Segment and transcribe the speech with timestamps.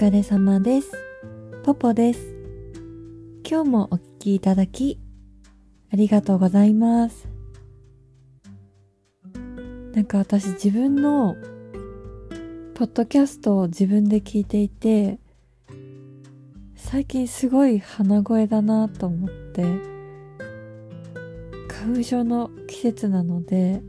[0.00, 0.92] 疲れ様です。
[1.62, 2.34] ポポです。
[3.46, 4.98] 今日もお聞きいただき、
[5.92, 7.28] ありがとうございます。
[9.92, 11.36] なんか私自分の
[12.72, 15.18] ポッドキャストを自分で聞いていて、
[16.76, 19.64] 最近すごい鼻声だなと思って、
[21.68, 23.82] 花粉症の季節なので、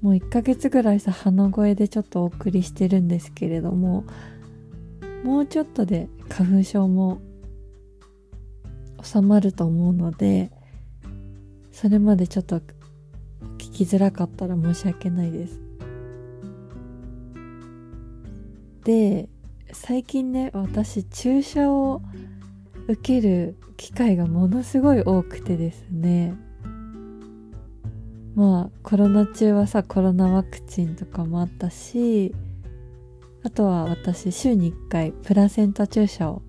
[0.00, 4.04] もう1ヶ月ぐらいさ、鼻声でちょっとお送りしてるんですけれども、
[5.24, 7.20] もうちょっとで花粉症も
[9.02, 10.52] 収まると思うので、
[11.72, 15.60] それまでちょっと聞きづらかったら申し訳ないです。
[18.84, 19.28] で、
[19.72, 22.02] 最近ね、私注射を
[22.86, 26.34] 受ける機会がものすごい多くてですね、
[28.38, 32.32] まあコロナ中はさコロナワクチンとかもあったし
[33.42, 36.42] あとは私週に1回プラセンタ注射を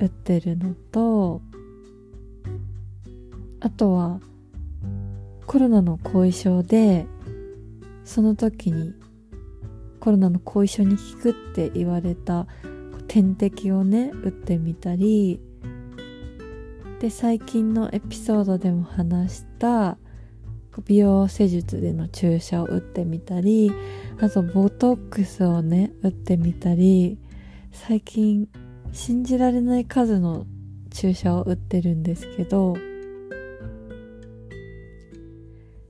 [0.00, 1.40] 打ってるのと
[3.60, 4.18] あとは
[5.46, 7.06] コロナの後遺症で
[8.04, 8.92] その時に
[10.00, 12.48] コロナの後遺症に効くって言われた
[13.06, 15.40] 点滴をね打ってみたり
[16.98, 19.96] で最近のエピソードでも話した
[20.86, 23.72] 美容施術での注射を打ってみたり
[24.20, 27.18] あとボトックスをね打ってみたり
[27.72, 28.48] 最近
[28.92, 30.46] 信じられない数の
[30.90, 32.74] 注射を打ってるんですけど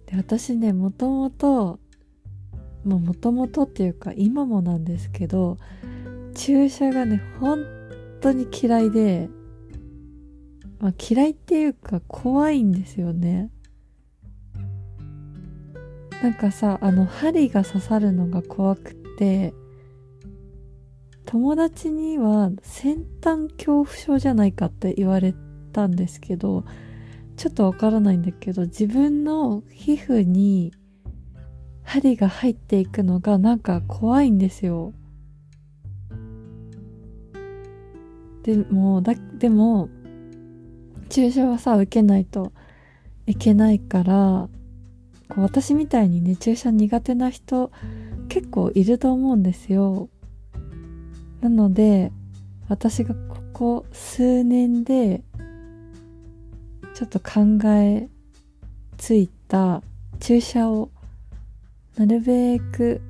[0.06, 1.78] で私ねもともと
[2.84, 5.58] もともとっていうか今もなんですけど
[6.34, 7.64] 注射がね本
[8.20, 9.28] 当に嫌いで、
[10.80, 13.50] まあ、嫌いっていうか怖いんですよね。
[16.22, 19.54] なんかさあの針が刺さるのが怖くて
[21.24, 25.34] 友達には先端恐怖症じゃないかって言われ
[25.72, 26.64] たんですけど
[27.36, 30.72] ちょっとわからないんだけど自分の皮膚に
[31.84, 34.92] 針が入っていくのがなんか怖いんですよ。
[38.42, 39.88] でもだでも
[41.08, 42.52] 注射はさ受けないと
[43.26, 44.48] いけないから
[45.28, 47.70] こう私みたいにね注射苦手な人
[48.28, 50.08] 結構いると思うんですよ。
[51.40, 52.12] なので
[52.68, 55.22] 私がここ数年で
[56.94, 58.08] ちょっと考え
[58.96, 59.82] ついた
[60.18, 60.90] 注射を
[61.96, 63.00] なるべく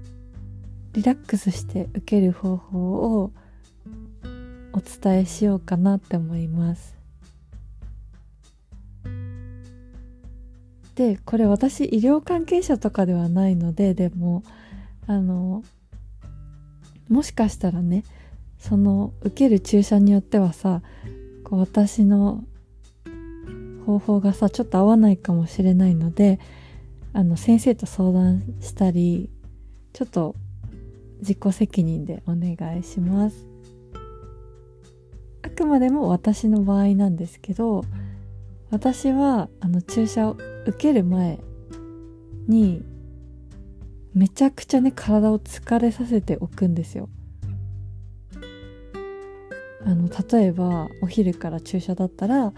[0.93, 3.33] リラックスして受ける方法を
[4.73, 6.98] お伝えしようかなって思います。
[10.99, 14.43] でこれ私医療関係者とかではないのででも
[15.07, 15.63] あの
[17.09, 18.03] もしかしたらね
[18.59, 20.83] その受ける注射によってはさ
[21.45, 22.43] こう私の
[23.87, 26.41] 方法がさちょっと合わないかもしれないので
[27.13, 29.31] あの先生と相談したり
[29.93, 30.35] ちょっと
[31.21, 33.47] 自己責任でお願いします。
[35.43, 37.85] あくまでも私の場合なんですけど
[38.71, 40.37] 私はあの注射を
[40.67, 41.39] 受ける前
[42.47, 42.83] に
[44.15, 47.09] めちゃくちゃね体を疲れさせておくんですよ。
[49.87, 52.53] あの例えばお昼から注射だったら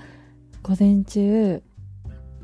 [0.62, 1.62] 午前中、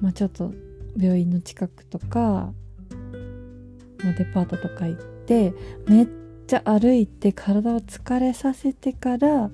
[0.01, 0.53] まあ、ちょっと
[0.97, 5.53] 病院の近くとか、まあ、デパートとか行って
[5.89, 6.09] めっ
[6.47, 9.51] ちゃ歩いて体を疲れさせてから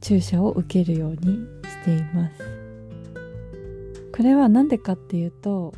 [0.00, 2.42] 注射を受けるようにしています。
[4.14, 5.72] これは何でかっていうと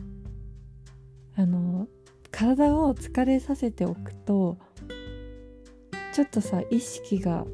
[1.37, 1.87] あの
[2.33, 4.59] 体を疲れさせておくと
[6.13, 7.45] ちょっとさ意識が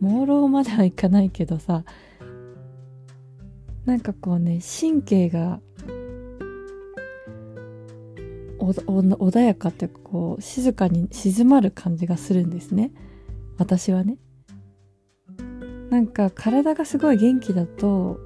[0.00, 1.84] 朦朧まではいかないけどさ
[3.84, 5.60] なんかこうね神経が
[8.58, 12.90] 穏やかってこう静かに静まる感じがするんですね。
[13.58, 14.16] 私はね。
[15.94, 18.18] なんか体がすごい元気だと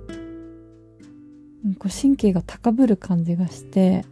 [1.79, 4.07] こう神経が高ぶる感じがして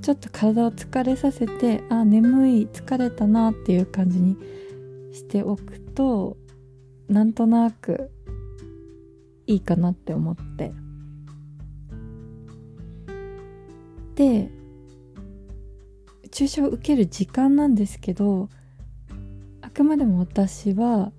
[0.00, 4.36] ちょっと体を疲れさせてあ眠い疲れたなっていう感じに
[5.12, 6.36] しておくと
[7.08, 8.12] なんとなく
[9.48, 10.70] いいかなって思って。
[14.14, 14.48] で
[16.30, 18.48] 注射を受ける時間なんですけど
[19.60, 21.10] あくまでも私は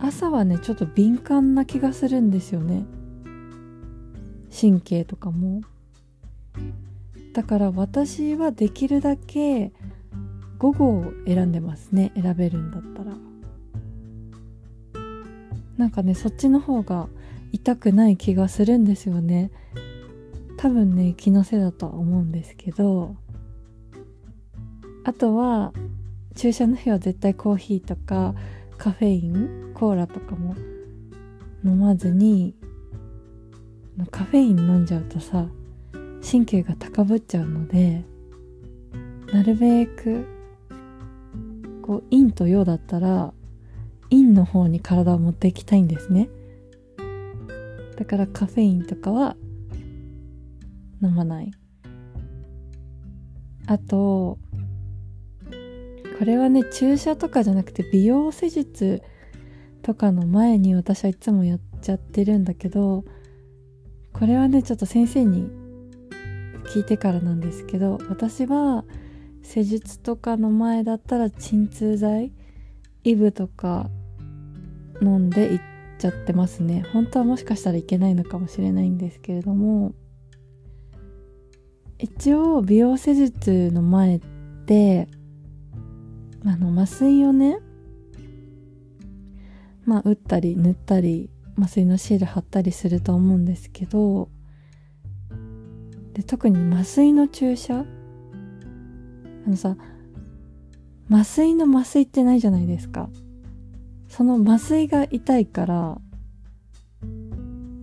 [0.00, 2.84] 朝はねちょっと敏感な気がするんですよね。
[4.50, 5.62] 神経とかも。
[7.32, 9.72] だから私はできるだけ
[10.58, 13.16] 午後を選んでますね選べるんだったら。
[15.76, 17.08] なんかねそっちの方が
[17.52, 19.50] 痛くない気がするんですよね。
[20.56, 23.16] 多分ね気のせいだとは思うんですけど。
[25.04, 25.72] あとは
[26.34, 28.34] 注射の日は絶対コーヒーとか
[28.78, 30.54] カフェインコーラとかも
[31.64, 32.54] 飲まずに
[34.10, 35.46] カフェイン飲んじゃうとさ
[36.28, 38.04] 神経が高ぶっちゃうので
[39.32, 40.26] なるべく
[41.82, 43.32] こう陰と陽だったら
[44.10, 46.28] 陰の方に体を持っていきたいんですね。
[47.96, 49.36] だからカフェインとかは
[51.02, 51.50] 飲まない。
[53.66, 54.38] あと
[56.18, 59.02] これはね注射とかじゃなくて美容施術
[59.82, 63.04] とかの前に私はいつもやっちゃってるんだけど
[64.12, 65.48] これはねちょっと先生に
[66.74, 68.84] 聞いてからなんですけど私は
[69.42, 72.32] 施術とかの前だったら鎮痛剤
[73.04, 73.88] イブとか
[75.00, 75.60] 飲んでいっ
[75.98, 76.84] ちゃってますね。
[76.92, 79.94] 本当はもしかしたらいけないのかもしれないんですけれども
[81.98, 84.20] 一応美容施術の前っ
[84.66, 85.08] て
[86.44, 87.58] あの麻酔をね
[89.84, 94.28] まあ打ったり塗ったり麻酔のシール貼ったりすると思うんですけど
[96.14, 97.84] で特に麻酔の注射あ
[99.48, 99.76] のさ
[101.10, 103.08] 麻酔の麻酔ってないじゃないですか。
[104.08, 105.98] その麻酔が痛いから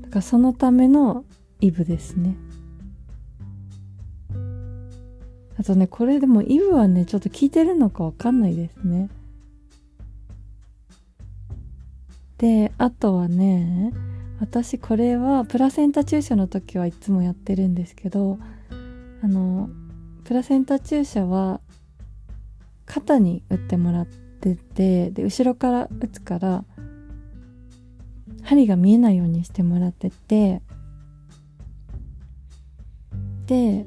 [0.01, 1.23] だからそのための
[1.61, 2.35] イブですね。
[5.57, 9.09] あとねこれでもイブはねちょっと効いてるのかわかんないですね。
[12.37, 13.93] であとはね
[14.39, 18.37] 私これはプラセンタ注射の時はいつもやってるんですけど
[19.21, 19.69] あの
[20.25, 21.61] プラセンタ注射は
[22.85, 26.65] 肩に打ってもらっててで後ろから打つから
[28.43, 30.61] 針が見えないようにしてもらってて
[33.47, 33.85] で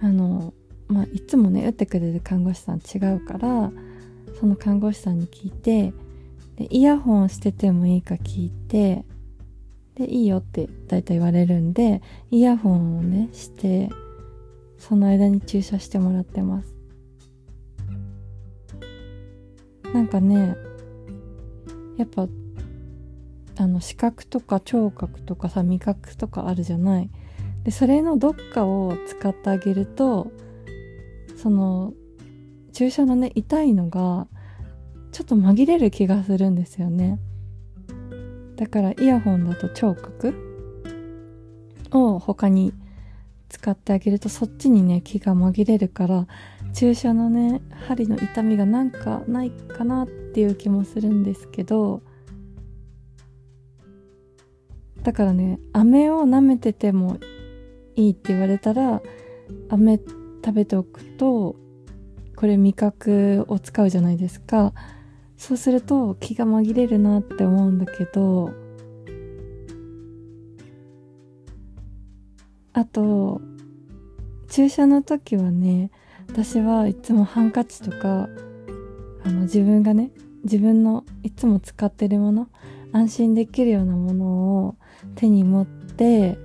[0.00, 0.54] あの
[0.88, 3.72] まあいつもね打ってくれる看護師さん違うから
[4.38, 5.92] その看護師さんに聞いて
[6.56, 9.04] でイヤホンしててもいいか聞いて
[9.94, 13.90] でいいよって大体言われるんでイヤホンをねして
[14.78, 16.74] その間に注射してもらってます。
[19.92, 20.56] なんかね
[21.96, 22.26] やっぱ
[23.56, 27.10] あの視覚とか聴覚とかさ味覚とかあるじゃない。
[27.62, 30.30] でそれのどっかを使ってあげると
[31.44, 31.92] その
[32.72, 34.26] 注射のね痛いのが
[35.12, 37.20] ちょっと紛れる気がするんですよね。
[38.56, 40.34] だからイヤホンだと聴覚
[41.90, 42.72] を他に
[43.50, 46.26] 使ってあげるとそっちにね気が紛れるから
[46.72, 52.00] 注射のね針の痛みがなんかないかなっていう気もするんですけど
[55.02, 57.18] だからね飴を舐めてても
[57.96, 59.02] いいって言われたら
[59.68, 60.00] 飴
[60.44, 61.56] 食べておくと
[62.36, 64.74] これ味覚を使うじゃないですか。
[65.36, 68.52] そうすると気が紛れるなって思うんだけど
[72.72, 73.40] あと
[74.48, 75.90] 注射の時はね
[76.28, 78.28] 私はいつもハンカチとか
[79.24, 80.12] あの自分がね
[80.44, 82.48] 自分のいつも使ってるもの
[82.92, 84.26] 安心できるようなもの
[84.66, 84.76] を
[85.16, 86.38] 手に持って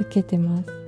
[0.00, 0.81] 受けてます。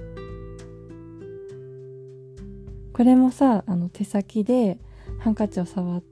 [2.95, 4.79] これもさあの手先で
[5.19, 6.03] ハンカチを触っ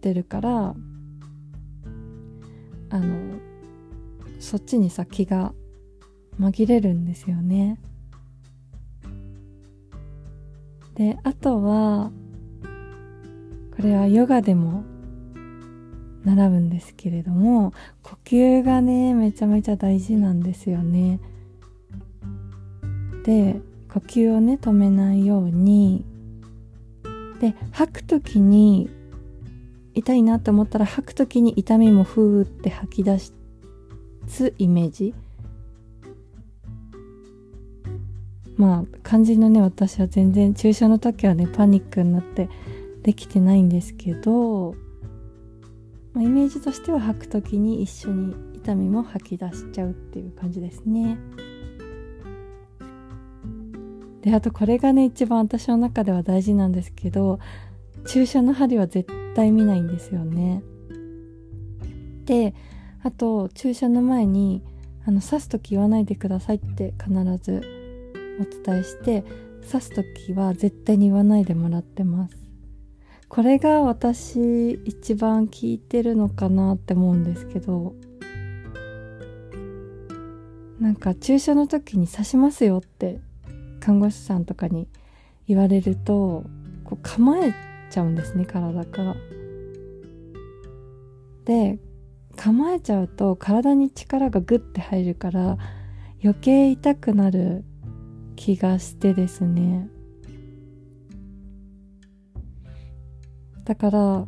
[0.00, 0.74] てるから
[2.90, 3.38] あの
[4.40, 5.52] そっちにさ気が
[6.40, 7.78] 紛れるんですよね。
[10.94, 12.10] であとは
[13.76, 14.84] これはヨガでも
[16.24, 17.72] 習うんですけれども
[18.02, 21.20] 呼吸がねめちゃめちゃ大事なんですよね。
[23.24, 23.60] で
[23.92, 26.04] 呼吸をね止めないように
[27.40, 28.90] で吐く時に
[29.94, 35.14] 痛いなって思ったら吐く時に痛みもふーって吐き出すイメージ
[38.56, 42.48] まあ肝心のね私は全然注射の時はねパニックになって
[43.02, 44.74] できてないんですけど、
[46.12, 51.16] まあ、イメージとしては吐く時に一緒に痛みも吐き出しちゃうっていう感じですね。
[54.28, 57.38] であとこれがね一番私の中では大事なんですけど
[58.06, 60.62] 注射の針は絶対見ないんですよね。
[62.26, 62.54] で
[63.02, 64.62] あと注射の前に
[65.06, 67.62] あの刺す時言わないでくださいって必ず
[68.38, 69.24] お伝えして
[69.66, 72.36] 刺す時は絶対に言わないでもらってます。
[73.30, 77.94] これが私一番効いてるのかなって思うんですけど
[80.80, 83.20] なんか注射の時に刺しますよって
[83.80, 84.88] 看護師さんとかに
[85.46, 86.44] 言われると
[86.84, 87.54] こう構え
[87.90, 89.16] ちゃうんですね体から。
[91.44, 91.78] で
[92.36, 95.56] 構えちゃうと体に力がグッて入るから
[96.22, 97.64] 余計痛くなる
[98.36, 99.88] 気がしてですね
[103.64, 104.26] だから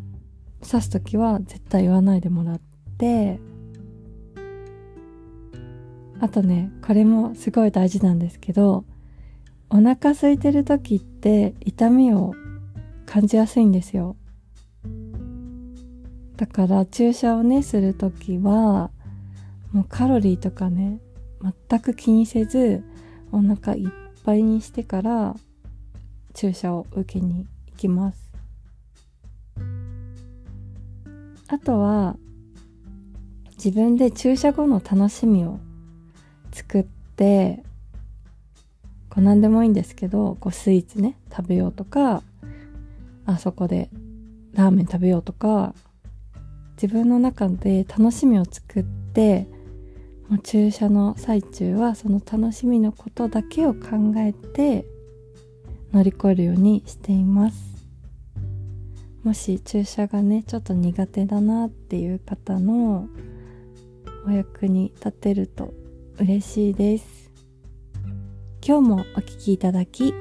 [0.62, 2.61] 刺す時は絶対言わないでもらっ
[2.99, 3.38] て
[6.21, 8.85] あとねこれもすごい大事なんですけど
[9.71, 12.35] お腹空いてる時って痛みを
[13.07, 14.17] 感じやすいんですよ。
[16.37, 18.91] だから注射をねする時は
[19.73, 20.99] もうカロリーとかね
[21.69, 22.83] 全く気にせず
[23.31, 23.89] お腹いっ
[24.25, 25.37] ぱいにしてから
[26.35, 28.31] 注射を受けに行きます。
[31.47, 32.17] あとは
[33.62, 35.61] 自分で注射後の楽しみを
[36.53, 36.83] 作っ
[37.17, 37.62] て
[39.11, 42.23] こう何でもいいんですけどこうスイーツね食べようとか
[43.26, 43.90] あそこで
[44.55, 45.75] ラーメン食べようとか
[46.81, 49.47] 自分の中で楽しみを作って
[50.29, 54.87] もう注射の最中はその楽しみのことだけを考えて
[55.93, 57.71] 乗り越えるようにしています
[59.25, 63.09] もし注射がねちょっと苦手だなっていう方の
[64.26, 65.75] お役に立てると
[66.19, 67.29] 嬉しいです
[68.62, 70.14] 今日もお聴きいただき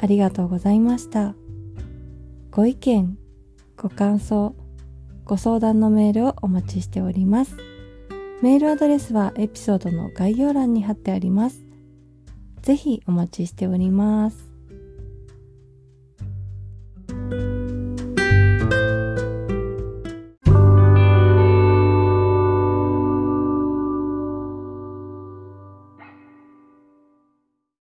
[0.00, 1.34] ありがとうございました。
[2.50, 3.18] ご意見
[3.76, 4.54] ご感想
[5.24, 7.56] ご相談のメールをお待ちしております。
[8.42, 11.64] メールアドレスはエピソードの概要欄に貼ってあります。
[12.60, 14.53] ぜひお待ちしております。